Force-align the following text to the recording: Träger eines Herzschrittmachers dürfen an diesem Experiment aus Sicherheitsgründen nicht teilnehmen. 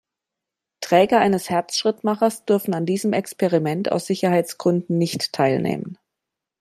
Träger 0.79 1.19
eines 1.19 1.51
Herzschrittmachers 1.51 2.43
dürfen 2.45 2.73
an 2.73 2.87
diesem 2.87 3.13
Experiment 3.13 3.91
aus 3.91 4.07
Sicherheitsgründen 4.07 4.97
nicht 4.97 5.31
teilnehmen. 5.31 5.99